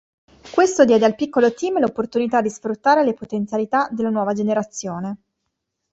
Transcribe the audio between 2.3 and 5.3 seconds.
di sfruttare le potenzialità della nuova generazione.